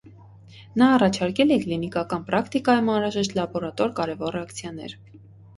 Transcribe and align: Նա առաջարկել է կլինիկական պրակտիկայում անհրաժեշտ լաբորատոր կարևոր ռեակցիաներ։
Նա 0.81 0.85
առաջարկել 0.93 1.53
է 1.57 1.57
կլինիկական 1.65 2.25
պրակտիկայում 2.31 2.89
անհրաժեշտ 2.95 3.39
լաբորատոր 3.41 3.95
կարևոր 4.01 4.39
ռեակցիաներ։ 4.39 4.99